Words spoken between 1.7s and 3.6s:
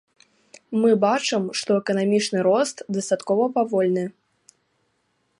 эканамічны рост дастаткова